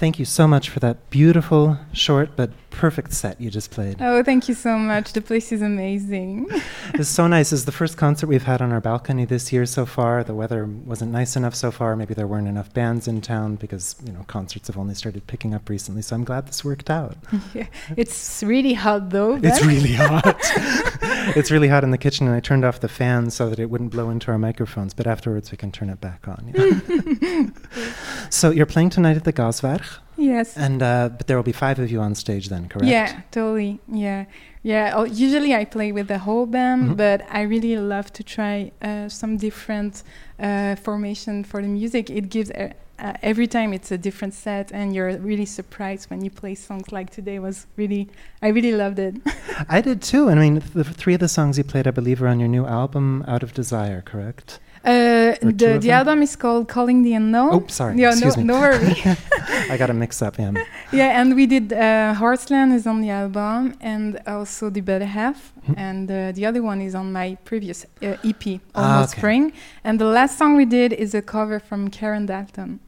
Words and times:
Thank 0.00 0.18
you 0.18 0.24
so 0.24 0.48
much 0.48 0.70
for 0.70 0.80
that 0.80 1.10
beautiful, 1.10 1.76
short, 1.92 2.30
but 2.34 2.50
perfect 2.70 3.12
set 3.12 3.38
you 3.38 3.50
just 3.50 3.70
played. 3.70 3.96
Oh, 4.00 4.22
thank 4.22 4.48
you 4.48 4.54
so 4.54 4.78
much. 4.78 5.12
The 5.12 5.20
place 5.20 5.52
is 5.52 5.60
amazing. 5.60 6.48
it's 6.94 7.10
so 7.10 7.26
nice. 7.26 7.52
It's 7.52 7.64
the 7.64 7.72
first 7.72 7.98
concert 7.98 8.26
we've 8.26 8.44
had 8.44 8.62
on 8.62 8.72
our 8.72 8.80
balcony 8.80 9.26
this 9.26 9.52
year 9.52 9.66
so 9.66 9.84
far. 9.84 10.24
The 10.24 10.34
weather 10.34 10.64
wasn't 10.64 11.12
nice 11.12 11.36
enough 11.36 11.54
so 11.54 11.70
far. 11.70 11.96
Maybe 11.96 12.14
there 12.14 12.26
weren't 12.26 12.48
enough 12.48 12.72
bands 12.72 13.08
in 13.08 13.20
town 13.20 13.56
because, 13.56 13.96
you 14.02 14.12
know, 14.12 14.22
concerts 14.26 14.68
have 14.68 14.78
only 14.78 14.94
started 14.94 15.26
picking 15.26 15.52
up 15.52 15.68
recently. 15.68 16.00
So 16.00 16.16
I'm 16.16 16.24
glad 16.24 16.46
this 16.46 16.64
worked 16.64 16.88
out. 16.88 17.18
yeah. 17.54 17.66
It's 17.94 18.42
really 18.42 18.72
hot 18.72 19.10
though. 19.10 19.38
It's 19.42 19.62
really 19.62 19.92
hot. 19.92 20.40
it's 21.36 21.50
really 21.50 21.68
hot 21.68 21.84
in 21.84 21.90
the 21.90 21.98
kitchen 21.98 22.26
and 22.26 22.36
I 22.36 22.40
turned 22.40 22.64
off 22.64 22.80
the 22.80 22.88
fan 22.88 23.30
so 23.30 23.48
that 23.50 23.58
it 23.58 23.70
wouldn't 23.70 23.90
blow 23.90 24.10
into 24.10 24.30
our 24.30 24.38
microphones, 24.38 24.94
but 24.94 25.06
afterwards 25.06 25.50
we 25.50 25.56
can 25.56 25.72
turn 25.72 25.90
it 25.90 26.00
back 26.00 26.26
on. 26.28 26.52
Yeah. 26.54 27.90
so 28.30 28.50
you're 28.50 28.66
playing 28.66 28.90
tonight 28.90 29.16
at 29.16 29.24
the 29.24 29.32
Gaswerk? 29.32 29.98
Yes. 30.16 30.56
And 30.56 30.82
uh, 30.82 31.08
but 31.08 31.26
there 31.26 31.36
will 31.36 31.42
be 31.44 31.52
five 31.52 31.78
of 31.78 31.90
you 31.90 32.00
on 32.00 32.14
stage 32.14 32.48
then, 32.48 32.68
correct? 32.68 32.86
Yeah, 32.86 33.22
totally. 33.30 33.80
Yeah, 33.88 34.26
yeah. 34.62 34.92
Oh, 34.94 35.04
usually 35.04 35.54
I 35.54 35.64
play 35.64 35.92
with 35.92 36.08
the 36.08 36.18
whole 36.18 36.46
band, 36.46 36.82
mm-hmm. 36.82 36.94
but 36.94 37.26
I 37.30 37.42
really 37.42 37.76
love 37.76 38.12
to 38.12 38.22
try 38.22 38.70
uh, 38.82 39.08
some 39.08 39.38
different 39.38 40.02
uh, 40.38 40.76
formation 40.76 41.44
for 41.44 41.62
the 41.62 41.68
music. 41.68 42.10
It 42.10 42.28
gives. 42.28 42.50
Uh, 43.00 43.14
every 43.22 43.46
time 43.46 43.72
it's 43.72 43.90
a 43.90 43.96
different 43.96 44.34
set 44.34 44.70
and 44.72 44.94
you're 44.94 45.16
really 45.18 45.46
surprised 45.46 46.10
when 46.10 46.22
you 46.22 46.30
play 46.30 46.54
songs 46.54 46.92
like 46.92 47.08
today 47.08 47.38
was 47.38 47.66
really 47.76 48.06
i 48.42 48.48
really 48.48 48.72
loved 48.72 48.98
it 48.98 49.14
i 49.70 49.80
did 49.80 50.02
too 50.02 50.28
i 50.28 50.34
mean 50.34 50.62
the 50.74 50.84
three 50.84 51.14
of 51.14 51.20
the 51.20 51.28
songs 51.28 51.56
you 51.56 51.64
played 51.64 51.86
i 51.86 51.90
believe 51.90 52.22
are 52.22 52.28
on 52.28 52.38
your 52.38 52.48
new 52.48 52.66
album 52.66 53.24
out 53.26 53.42
of 53.42 53.54
desire 53.54 54.02
correct 54.02 54.58
uh, 54.82 55.36
the 55.42 55.78
the 55.78 55.90
album 55.90 56.22
is 56.22 56.36
called 56.36 56.66
Calling 56.66 57.02
the 57.02 57.12
Unknown. 57.12 57.52
Oh, 57.52 57.64
sorry. 57.68 57.98
Yeah, 57.98 58.12
Excuse 58.12 58.36
no, 58.38 58.42
me. 58.42 58.46
no 58.46 58.60
worry. 58.60 58.96
I 59.70 59.76
got 59.76 59.90
a 59.90 59.94
mix 59.94 60.22
up, 60.22 60.38
yeah. 60.38 60.52
yeah, 60.92 61.20
and 61.20 61.36
we 61.36 61.44
did 61.44 61.72
uh, 61.74 62.14
Horseland 62.14 62.72
is 62.72 62.86
on 62.86 63.02
the 63.02 63.10
album, 63.10 63.74
and 63.82 64.18
also 64.26 64.70
the 64.70 64.80
Better 64.80 65.04
Half, 65.04 65.52
mm-hmm. 65.70 65.78
and 65.78 66.10
uh, 66.10 66.32
the 66.32 66.46
other 66.46 66.62
one 66.62 66.80
is 66.80 66.94
on 66.94 67.12
my 67.12 67.36
previous 67.44 67.84
uh, 68.02 68.16
EP, 68.24 68.44
ah, 68.46 68.58
Almost 68.74 68.74
ah, 68.74 69.02
okay. 69.02 69.18
Spring. 69.18 69.52
And 69.84 70.00
the 70.00 70.06
last 70.06 70.38
song 70.38 70.56
we 70.56 70.64
did 70.64 70.92
is 70.92 71.14
a 71.14 71.22
cover 71.22 71.58
from 71.60 71.88
Karen 71.88 72.26
Dalton. 72.26 72.80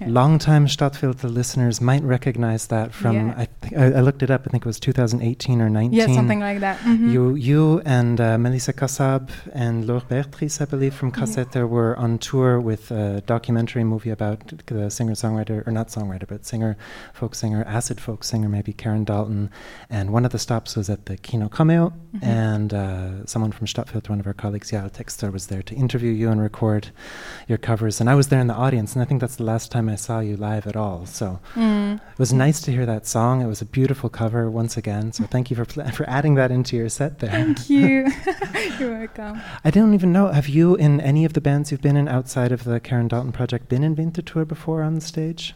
Yeah. 0.00 0.08
Long-time 0.08 0.66
Stadtfilter 0.66 1.32
listeners 1.32 1.80
might 1.80 2.02
recognize 2.02 2.66
that 2.68 2.92
from. 2.92 3.14
Yeah. 3.14 3.34
I, 3.36 3.48
th- 3.60 3.74
I, 3.74 3.98
I, 3.98 4.00
looked 4.00 4.22
it 4.22 4.30
up. 4.30 4.42
I 4.46 4.50
think 4.50 4.64
it 4.64 4.66
was 4.66 4.80
2018 4.80 5.60
or 5.60 5.68
19. 5.68 5.92
Yeah, 5.92 6.06
something 6.14 6.40
like 6.40 6.60
that. 6.60 6.78
Mm-hmm. 6.78 7.12
You, 7.12 7.34
you 7.34 7.82
and 7.84 8.20
uh, 8.20 8.38
Melissa 8.38 8.72
Kassab 8.72 9.30
and 9.52 9.86
Laure 9.86 10.00
Betris, 10.00 10.60
I 10.60 10.64
believe, 10.64 10.94
from 10.94 11.12
Kassette, 11.12 11.54
yeah. 11.54 11.64
were 11.64 11.96
on 11.96 12.18
tour 12.18 12.60
with 12.60 12.90
a 12.90 13.20
documentary 13.26 13.84
movie 13.84 14.10
about 14.10 14.52
the 14.66 14.90
singer-songwriter, 14.90 15.66
or 15.66 15.70
not 15.70 15.88
songwriter, 15.88 16.26
but 16.26 16.44
singer, 16.44 16.76
folk 17.12 17.34
singer, 17.34 17.62
acid 17.66 18.00
folk 18.00 18.24
singer, 18.24 18.48
maybe 18.48 18.72
Karen 18.72 19.04
Dalton. 19.04 19.50
And 19.88 20.12
one 20.12 20.24
of 20.24 20.32
the 20.32 20.38
stops 20.38 20.76
was 20.76 20.90
at 20.90 21.06
the 21.06 21.16
Kino 21.16 21.48
Cameo, 21.48 21.90
mm-hmm. 21.90 22.21
And 22.22 22.72
uh, 22.72 23.26
someone 23.26 23.52
from 23.52 23.66
Stadtfilter, 23.66 24.10
one 24.10 24.20
of 24.20 24.26
our 24.26 24.32
colleagues, 24.32 24.70
Yael 24.70 24.90
Texter, 24.90 25.32
was 25.32 25.48
there 25.48 25.62
to 25.62 25.74
interview 25.74 26.12
you 26.12 26.30
and 26.30 26.40
record 26.40 26.90
your 27.48 27.58
covers. 27.58 28.00
And 28.00 28.08
I 28.08 28.14
was 28.14 28.28
there 28.28 28.40
in 28.40 28.46
the 28.46 28.54
audience, 28.54 28.94
and 28.94 29.02
I 29.02 29.04
think 29.04 29.20
that's 29.20 29.36
the 29.36 29.44
last 29.44 29.72
time 29.72 29.88
I 29.88 29.96
saw 29.96 30.20
you 30.20 30.36
live 30.36 30.66
at 30.66 30.76
all. 30.76 31.04
So 31.06 31.40
mm. 31.54 31.96
it 31.96 32.18
was 32.18 32.32
nice 32.32 32.60
to 32.62 32.70
hear 32.70 32.86
that 32.86 33.06
song. 33.06 33.42
It 33.42 33.46
was 33.46 33.60
a 33.60 33.66
beautiful 33.66 34.08
cover 34.08 34.48
once 34.50 34.76
again. 34.76 35.12
So 35.12 35.24
thank 35.24 35.50
you 35.50 35.56
for 35.56 35.64
pl- 35.64 35.90
for 35.90 36.08
adding 36.08 36.36
that 36.36 36.50
into 36.50 36.76
your 36.76 36.88
set 36.88 37.18
there. 37.18 37.30
Thank 37.30 37.68
you. 37.68 38.06
You're 38.78 38.98
welcome. 38.98 39.40
I 39.64 39.70
don't 39.70 39.94
even 39.94 40.12
know. 40.12 40.28
Have 40.28 40.48
you, 40.48 40.76
in 40.76 41.00
any 41.00 41.24
of 41.24 41.32
the 41.32 41.40
bands 41.40 41.70
you've 41.70 41.82
been 41.82 41.96
in 41.96 42.08
outside 42.08 42.52
of 42.52 42.64
the 42.64 42.78
Karen 42.78 43.08
Dalton 43.08 43.32
project, 43.32 43.68
been 43.68 43.82
in 43.82 43.96
Winterthur 43.96 44.46
before 44.46 44.82
on 44.82 44.94
the 44.94 45.00
stage? 45.00 45.54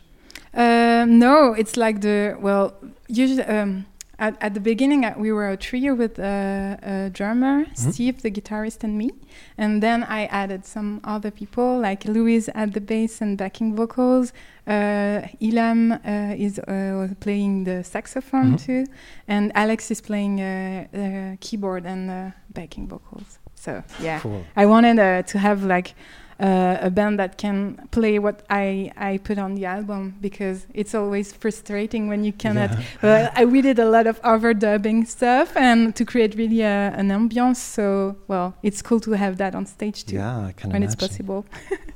Um, 0.53 1.19
no, 1.19 1.53
it's 1.53 1.77
like 1.77 2.01
the 2.01 2.37
well, 2.41 2.75
usually. 3.09 3.45
Um, 3.45 3.87
at, 4.19 4.37
at 4.41 4.55
the 4.55 4.61
beginning, 4.61 5.05
uh, 5.05 5.15
we 5.17 5.31
were 5.31 5.51
a 5.51 5.57
trio 5.57 5.95
with 5.95 6.19
uh, 6.19 6.77
a 6.83 7.11
drummer, 7.13 7.65
mm-hmm. 7.65 7.91
Steve, 7.91 8.23
the 8.23 8.31
guitarist, 8.31 8.83
and 8.83 8.97
me. 8.97 9.11
And 9.59 9.83
then 9.83 10.05
I 10.05 10.27
added 10.27 10.65
some 10.65 11.01
other 11.05 11.31
people, 11.31 11.79
like 11.79 12.05
Louise 12.05 12.49
at 12.55 12.73
the 12.73 12.81
bass 12.81 13.21
and 13.21 13.37
backing 13.37 13.77
vocals. 13.77 14.33
Uh, 14.67 15.29
Ilam 15.41 15.93
uh, 15.93 16.35
is 16.37 16.59
uh, 16.59 17.09
playing 17.21 17.65
the 17.65 17.85
saxophone 17.85 18.57
mm-hmm. 18.57 18.85
too. 18.85 18.87
And 19.29 19.53
Alex 19.55 19.91
is 19.91 20.01
playing 20.01 20.41
uh, 20.41 21.37
keyboard 21.41 21.85
and 21.85 22.33
backing 22.55 22.89
vocals. 22.89 23.39
So, 23.55 23.83
yeah. 24.01 24.21
Cool. 24.21 24.45
I 24.57 24.67
wanted 24.67 25.27
to 25.27 25.39
have 25.39 25.65
like 25.65 25.95
uh, 26.41 26.79
a 26.81 26.91
band 26.91 27.19
that 27.19 27.39
can 27.39 27.89
play 27.91 28.19
what 28.19 28.43
I, 28.51 28.93
I 28.97 29.19
put 29.19 29.39
on 29.39 29.55
the 29.55 29.65
album 29.65 30.17
because 30.21 30.67
it's 30.75 30.95
always 30.95 31.33
frustrating 31.33 32.09
when 32.09 32.25
you 32.25 32.33
cannot. 32.33 32.71
Yeah. 33.03 33.33
I, 33.37 33.45
we 33.45 33.63
did 33.63 33.79
a 33.79 33.89
lot 33.89 34.07
of 34.07 34.21
overdubbing 34.23 35.07
stuff 35.07 35.57
and 35.57 35.95
to 35.97 36.05
create 36.05 36.35
really 36.35 36.61
a, 36.61 36.93
an 36.97 37.09
ambience. 37.09 37.57
So, 37.57 38.17
well, 38.29 38.55
it's 38.63 38.83
cool 38.83 39.01
to 39.01 39.13
have 39.13 39.39
that 39.39 39.55
on 39.55 39.67
stage 39.67 40.05
too. 40.05 40.17
Yeah, 40.17 40.47
I 40.47 40.53
can 40.53 40.71
when 40.71 40.83
imagine. 40.83 40.93
it's 40.93 41.09
possible. 41.09 41.47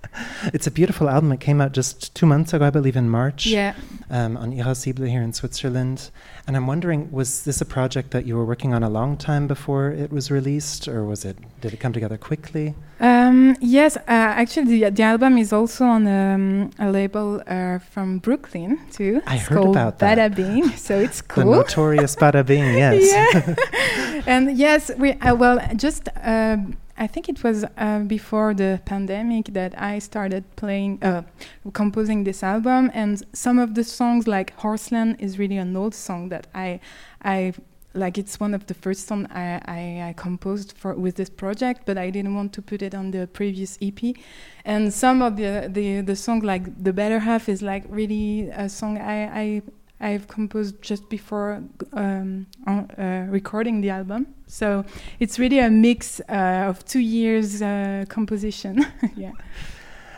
it's 0.54 0.66
a 0.66 0.70
beautiful 0.70 1.08
album. 1.08 1.32
It 1.32 1.40
came 1.40 1.60
out 1.60 1.72
just 1.72 2.14
two 2.14 2.26
months 2.26 2.52
ago, 2.52 2.64
I 2.64 2.70
believe, 2.70 2.96
in 2.96 3.08
March. 3.10 3.46
Yeah. 3.46 3.74
Um, 4.10 4.36
on 4.36 4.52
Irascible 4.52 5.06
here 5.06 5.22
in 5.22 5.32
Switzerland. 5.32 6.10
And 6.46 6.56
I'm 6.56 6.66
wondering, 6.66 7.12
was 7.12 7.44
this 7.44 7.60
a 7.60 7.64
project 7.64 8.10
that 8.10 8.26
you 8.26 8.36
were 8.36 8.44
working 8.44 8.74
on 8.74 8.82
a 8.82 8.90
long 8.90 9.16
time 9.16 9.46
before 9.46 9.90
it 9.90 10.10
was 10.10 10.32
released, 10.32 10.88
or 10.88 11.04
was 11.04 11.24
it? 11.24 11.36
Did 11.60 11.74
it 11.74 11.78
come 11.78 11.92
together 11.92 12.18
quickly? 12.18 12.74
Um, 12.98 13.56
yes, 13.60 13.96
uh, 13.96 14.02
actually, 14.08 14.80
the, 14.80 14.90
the, 14.90 15.02
album 15.02 15.38
is 15.38 15.52
also 15.52 15.84
on 15.84 16.06
um, 16.06 16.70
a 16.78 16.90
label 16.90 17.42
uh, 17.46 17.78
from 17.78 18.18
Brooklyn 18.18 18.78
too. 18.92 19.22
I 19.26 19.36
it's 19.36 19.46
heard 19.46 19.64
about 19.64 19.98
that. 20.00 20.18
Bada 20.18 20.34
Bing, 20.34 20.68
so 20.70 20.98
it's 20.98 21.22
cool. 21.32 21.44
The 21.44 21.56
notorious 21.58 22.14
Bada 22.16 22.44
Bing, 22.44 22.64
yes. 22.74 23.12
yeah. 23.56 24.22
and 24.26 24.58
yes, 24.58 24.90
we 24.98 25.12
uh, 25.12 25.34
well 25.34 25.60
just. 25.76 26.08
I 27.00 27.06
think 27.06 27.30
it 27.30 27.42
was 27.42 27.64
uh, 27.78 28.00
before 28.00 28.52
the 28.52 28.82
pandemic 28.84 29.46
that 29.54 29.72
I 29.80 29.98
started 30.00 30.44
playing, 30.56 31.02
uh, 31.02 31.22
composing 31.72 32.24
this 32.24 32.42
album, 32.42 32.90
and 32.92 33.22
some 33.32 33.58
of 33.58 33.74
the 33.74 33.84
songs, 33.84 34.28
like 34.28 34.52
Horseland, 34.56 35.16
is 35.18 35.38
really 35.38 35.56
an 35.56 35.74
old 35.74 35.94
song 35.94 36.28
that 36.28 36.46
I, 36.54 36.78
I 37.24 37.54
like 37.94 38.18
it's 38.18 38.38
one 38.38 38.52
of 38.52 38.66
the 38.66 38.74
first 38.74 39.08
songs 39.08 39.26
I, 39.30 39.60
I, 39.64 40.08
I, 40.08 40.12
composed 40.12 40.74
for 40.76 40.94
with 40.94 41.16
this 41.16 41.30
project, 41.30 41.86
but 41.86 41.96
I 41.96 42.10
didn't 42.10 42.34
want 42.34 42.52
to 42.52 42.62
put 42.62 42.82
it 42.82 42.94
on 42.94 43.12
the 43.12 43.26
previous 43.26 43.78
EP. 43.80 44.14
And 44.66 44.92
some 44.92 45.22
of 45.22 45.36
the 45.36 45.70
the 45.72 46.02
the 46.02 46.14
song 46.14 46.40
like 46.40 46.84
the 46.84 46.92
better 46.92 47.20
half 47.20 47.48
is 47.48 47.62
like 47.62 47.84
really 47.88 48.50
a 48.50 48.68
song 48.68 48.98
I 48.98 49.40
I 49.42 49.62
I've 50.00 50.28
composed 50.28 50.80
just 50.80 51.08
before 51.08 51.62
um, 51.92 52.46
uh, 52.66 53.26
recording 53.28 53.82
the 53.82 53.90
album. 53.90 54.34
So 54.46 54.84
it's 55.18 55.38
really 55.38 55.58
a 55.58 55.70
mix 55.70 56.20
uh, 56.28 56.68
of 56.68 56.84
two 56.84 57.00
years 57.00 57.60
uh, 57.60 58.06
composition. 58.08 58.86
yeah. 59.16 59.32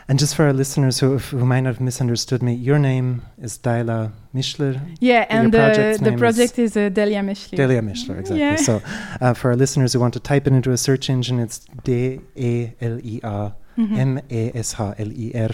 And 0.07 0.19
just 0.19 0.35
for 0.35 0.45
our 0.45 0.53
listeners 0.53 0.99
who, 0.99 1.17
who 1.17 1.45
might 1.45 1.65
have 1.65 1.79
misunderstood 1.79 2.43
me, 2.43 2.53
your 2.53 2.77
name 2.77 3.21
is 3.41 3.57
Daila 3.57 4.11
Mischler. 4.35 4.81
Yeah, 4.99 5.25
and 5.29 5.51
the, 5.53 5.97
the 6.01 6.17
project 6.17 6.59
is, 6.59 6.75
is 6.75 6.77
uh, 6.77 6.89
Delia 6.89 7.21
Mischler. 7.21 7.55
Delia 7.55 7.81
Mischler, 7.81 8.19
exactly. 8.19 8.39
Yeah. 8.39 8.55
So 8.57 8.81
uh, 9.21 9.33
for 9.33 9.51
our 9.51 9.55
listeners 9.55 9.93
who 9.93 9.99
want 9.99 10.13
to 10.15 10.19
type 10.19 10.45
it 10.45 10.53
into 10.53 10.71
a 10.71 10.77
search 10.77 11.09
engine, 11.09 11.39
it's 11.39 11.59
D 11.83 12.19
E 12.35 12.69
L 12.81 12.99
I 13.03 13.19
A 13.23 13.53
M 13.77 14.19
A 14.29 14.57
S 14.57 14.73
H 14.73 14.95
L 14.99 15.11
E 15.11 15.31
R. 15.35 15.49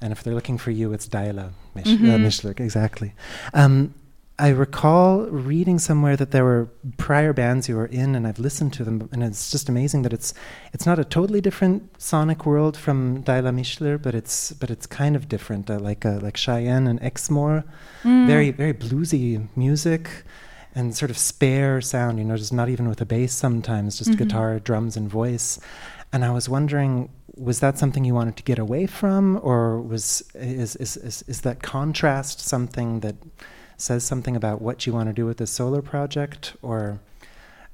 And 0.00 0.12
if 0.12 0.22
they're 0.22 0.34
looking 0.34 0.58
for 0.58 0.70
you, 0.70 0.92
it's 0.92 1.08
Daila 1.08 1.50
Misch- 1.74 1.84
mm-hmm. 1.84 2.10
uh, 2.10 2.18
Mischler, 2.18 2.58
exactly. 2.60 3.14
Um, 3.52 3.94
I 4.40 4.50
recall 4.50 5.22
reading 5.26 5.80
somewhere 5.80 6.16
that 6.16 6.30
there 6.30 6.44
were 6.44 6.68
prior 6.96 7.32
bands 7.32 7.68
you 7.68 7.74
were 7.74 7.86
in, 7.86 8.14
and 8.14 8.24
I've 8.24 8.38
listened 8.38 8.72
to 8.74 8.84
them, 8.84 9.08
and 9.10 9.24
it's 9.24 9.50
just 9.50 9.68
amazing 9.68 10.02
that 10.02 10.12
it's 10.12 10.32
it's 10.72 10.86
not 10.86 11.00
a 11.00 11.04
totally 11.04 11.40
different 11.40 12.00
sonic 12.00 12.46
world 12.46 12.76
from 12.76 13.24
Daila 13.24 13.52
Mishler, 13.52 14.00
but 14.00 14.14
it's 14.14 14.52
but 14.52 14.70
it's 14.70 14.86
kind 14.86 15.16
of 15.16 15.28
different, 15.28 15.68
uh, 15.68 15.80
like 15.80 16.06
uh, 16.06 16.20
like 16.22 16.36
Cheyenne 16.36 16.86
and 16.86 17.00
Exmoor, 17.00 17.64
mm. 18.04 18.26
very 18.28 18.52
very 18.52 18.72
bluesy 18.72 19.48
music, 19.56 20.08
and 20.72 20.96
sort 20.96 21.10
of 21.10 21.18
spare 21.18 21.80
sound. 21.80 22.20
You 22.20 22.24
know, 22.24 22.36
just 22.36 22.52
not 22.52 22.68
even 22.68 22.88
with 22.88 23.00
a 23.00 23.06
bass 23.06 23.34
sometimes, 23.34 23.98
just 23.98 24.10
mm-hmm. 24.10 24.22
guitar, 24.22 24.60
drums, 24.60 24.96
and 24.96 25.10
voice. 25.10 25.58
And 26.12 26.24
I 26.24 26.30
was 26.30 26.48
wondering, 26.48 27.10
was 27.36 27.60
that 27.60 27.78
something 27.78 28.04
you 28.04 28.14
wanted 28.14 28.36
to 28.36 28.42
get 28.42 28.58
away 28.58 28.86
from, 28.86 29.38
or 29.42 29.80
was 29.80 30.22
is 30.34 30.76
is 30.76 30.96
is, 30.96 31.24
is 31.26 31.40
that 31.42 31.62
contrast 31.62 32.40
something 32.40 33.00
that 33.00 33.16
says 33.76 34.04
something 34.04 34.34
about 34.34 34.60
what 34.60 34.86
you 34.86 34.92
want 34.92 35.08
to 35.08 35.12
do 35.12 35.26
with 35.26 35.36
this 35.36 35.50
solar 35.50 35.82
project, 35.82 36.56
or 36.62 37.00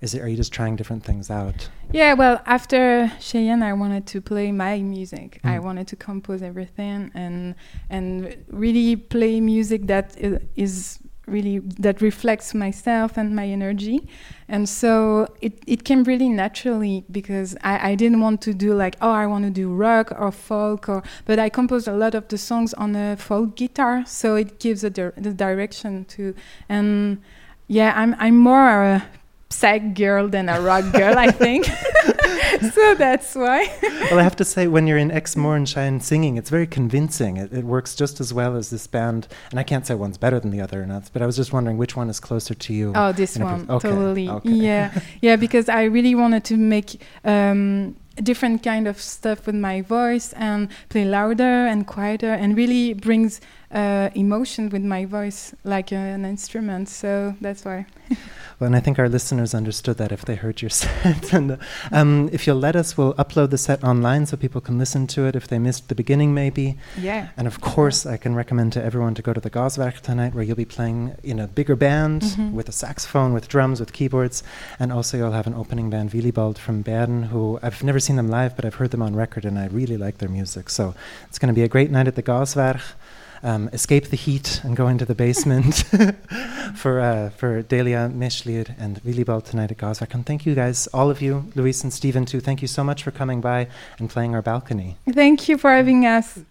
is 0.01 0.15
it 0.15 0.21
are 0.21 0.29
you 0.29 0.37
just 0.37 0.53
trying 0.53 0.77
different 0.77 1.05
things 1.05 1.31
out? 1.31 1.71
Yeah, 1.93 2.15
well, 2.15 2.43
after 2.45 3.11
Cheyenne, 3.21 3.63
I 3.63 3.73
wanted 3.73 4.07
to 4.09 4.21
play 4.21 4.53
my 4.53 4.83
music. 4.83 5.41
Mm. 5.43 5.51
I 5.51 5.59
wanted 5.61 5.87
to 5.89 5.97
compose 5.97 6.43
everything 6.43 7.11
and 7.15 7.55
and 7.89 8.37
really 8.49 8.97
play 8.97 9.41
music 9.41 9.87
that 9.87 10.15
is 10.57 10.99
really 11.27 11.59
that 11.59 12.01
reflects 12.01 12.55
myself 12.55 13.17
and 13.17 13.35
my 13.35 13.47
energy. 13.47 14.07
And 14.49 14.69
so 14.69 15.27
it, 15.41 15.59
it 15.67 15.85
came 15.85 16.05
really 16.05 16.29
naturally 16.29 17.05
because 17.11 17.57
I, 17.63 17.91
I 17.91 17.95
didn't 17.95 18.21
want 18.21 18.41
to 18.43 18.55
do 18.55 18.75
like 18.75 18.97
oh 19.01 19.11
i 19.11 19.27
want 19.27 19.45
to 19.45 19.51
do 19.51 19.73
rock 19.73 20.13
or 20.19 20.31
folk 20.31 20.89
or 20.89 21.03
but 21.25 21.39
i 21.39 21.49
composed 21.49 21.89
a 21.89 21.93
lot 21.93 22.15
of 22.15 22.29
the 22.29 22.39
songs 22.39 22.75
on 22.75 22.95
a 22.95 23.17
folk 23.17 23.57
guitar 23.57 24.05
so 24.07 24.37
it 24.37 24.59
gives 24.59 24.85
a 24.85 24.91
the 24.91 25.33
direction 25.33 26.05
to 26.07 26.35
and 26.69 27.23
yeah 27.69 27.93
i'm 27.97 28.15
i'm 28.19 28.37
more 28.37 28.83
a 28.83 29.09
psych 29.51 29.95
girl 29.95 30.29
than 30.29 30.49
a 30.49 30.61
rock 30.61 30.85
girl 30.93 31.17
i 31.19 31.31
think 31.31 31.67
so 32.73 32.95
that's 32.95 33.35
why. 33.35 33.73
well, 33.83 34.19
I 34.19 34.23
have 34.23 34.37
to 34.37 34.45
say, 34.45 34.67
when 34.67 34.87
you're 34.87 34.99
in 34.99 35.11
Ex 35.11 35.35
Mohrenschein 35.35 36.03
singing, 36.03 36.37
it's 36.37 36.51
very 36.51 36.67
convincing. 36.67 37.37
It, 37.37 37.53
it, 37.53 37.65
works 37.65 37.95
just 37.95 38.21
as 38.21 38.33
well 38.33 38.57
as 38.57 38.71
this 38.71 38.87
band. 38.87 39.29
And 39.51 39.59
I 39.59 39.63
can't 39.63 39.87
say 39.87 39.95
one's 39.95 40.19
better 40.19 40.39
than 40.39 40.51
the 40.51 40.61
other 40.61 40.83
or 40.83 40.87
not, 40.87 41.11
but 41.13 41.23
I 41.23 41.27
was 41.27 41.37
just 41.37 41.53
wondering 41.53 41.77
which 41.77 41.97
one 41.97 42.11
is 42.11 42.21
closer 42.21 42.55
to 42.55 42.75
you. 42.75 42.93
Oh, 42.95 43.13
this 43.13 43.39
one, 43.39 43.69
okay, 43.69 43.89
totally. 43.89 44.29
Okay. 44.29 44.51
Yeah, 44.65 44.99
yeah, 45.21 45.37
because 45.37 45.69
I 45.69 45.85
really 45.85 46.15
wanted 46.15 46.45
to 46.45 46.57
make. 46.57 47.01
Um, 47.25 47.97
different 48.23 48.63
kind 48.63 48.87
of 48.87 49.01
stuff 49.01 49.45
with 49.45 49.57
my 49.57 49.83
voice 49.83 50.33
and 50.35 50.69
play 50.89 51.05
louder 51.05 51.43
and 51.67 51.85
quieter 51.85 52.33
and 52.33 52.57
really 52.57 52.95
brings 52.95 53.41
uh, 53.75 54.11
emotion 54.15 54.69
with 54.71 54.83
my 54.83 55.05
voice 55.05 55.55
like 55.65 55.93
uh, 55.93 55.97
an 55.97 56.25
instrument 56.25 56.89
so 56.89 57.35
that's 57.41 57.65
why 57.65 57.87
Well, 58.61 58.69
and 58.69 58.77
I 58.77 58.81
think 58.81 59.01
our 59.01 59.09
listeners 59.09 59.53
understood 59.53 59.97
that 59.97 60.13
if 60.13 60.25
they 60.25 60.37
heard 60.37 60.63
your 60.63 60.71
set. 60.83 61.33
and 61.33 61.59
um, 61.91 62.31
if 62.33 62.47
you'll 62.47 62.57
let 62.57 62.77
us, 62.77 62.97
we'll 62.97 63.15
upload 63.15 63.51
the 63.51 63.59
set 63.59 63.83
online 63.83 64.27
so 64.27 64.37
people 64.37 64.61
can 64.61 64.79
listen 64.79 65.07
to 65.09 65.27
it 65.27 65.35
if 65.35 65.49
they 65.49 65.59
missed 65.59 65.89
the 65.89 65.95
beginning, 65.95 66.35
maybe. 66.35 66.79
Yeah. 66.97 67.31
And 67.37 67.47
of 67.49 67.61
course, 67.61 68.07
I 68.07 68.17
can 68.17 68.35
recommend 68.35 68.73
to 68.75 68.85
everyone 68.85 69.15
to 69.17 69.23
go 69.23 69.33
to 69.33 69.41
the 69.41 69.51
Gaswerk 69.51 70.01
tonight, 70.01 70.35
where 70.35 70.45
you'll 70.45 70.57
be 70.57 70.65
playing 70.65 71.17
in 71.23 71.41
a 71.41 71.49
bigger 71.49 71.75
band 71.75 72.23
mm-hmm. 72.23 72.53
with 72.53 72.69
a 72.69 72.73
saxophone, 72.73 73.33
with 73.33 73.49
drums, 73.49 73.81
with 73.81 73.93
keyboards, 73.93 74.43
and 74.79 74.93
also 74.93 75.17
you'll 75.17 75.33
have 75.33 75.47
an 75.47 75.55
opening 75.55 75.91
band, 75.91 76.13
Willibald 76.13 76.57
from 76.57 76.83
Bern, 76.83 77.25
who 77.25 77.59
I've 77.63 77.83
never 77.83 77.99
seen 77.99 78.17
them 78.17 78.29
live, 78.29 78.55
but 78.55 78.65
I've 78.65 78.77
heard 78.77 78.93
them 78.93 79.03
on 79.03 79.17
record, 79.17 79.45
and 79.45 79.59
I 79.59 79.67
really 79.67 79.97
like 79.97 80.19
their 80.19 80.29
music. 80.29 80.71
So 80.71 80.95
it's 81.29 81.39
going 81.39 81.53
to 81.53 81.55
be 81.55 81.65
a 81.65 81.69
great 81.69 81.91
night 81.91 82.07
at 82.07 82.15
the 82.15 82.23
Gaswerk 82.23 82.83
um, 83.45 83.69
escape 83.73 84.09
the 84.09 84.17
heat 84.17 84.61
and 84.65 84.77
go 84.77 84.89
into 84.89 85.05
the 85.05 85.15
basement 85.15 85.85
for 86.77 87.01
uh, 87.01 87.31
for 87.31 87.63
Delia 87.63 88.11
Meshlir 88.13 88.75
and 88.79 89.01
Willibald 89.05 89.45
tonight 89.45 89.71
at 89.71 89.79
Gaswerk. 89.79 90.15
And 90.15 90.27
thank 90.27 90.47
you 90.47 90.55
guys, 90.55 90.89
all 90.89 91.11
of 91.11 91.23
you, 91.23 91.53
Luis 91.55 91.85
and 91.85 91.93
Stephen 91.93 92.25
too. 92.25 92.41
Thank 92.41 92.63
you 92.63 92.69
so 92.69 92.83
much 92.83 93.03
for 93.03 93.11
coming 93.11 93.41
by 93.41 93.69
and 93.99 94.11
playing 94.11 94.35
our 94.35 94.43
balcony. 94.43 94.97
Thank 95.09 95.49
you 95.49 95.59
for 95.59 95.71
having 95.71 96.07
us. 96.07 96.45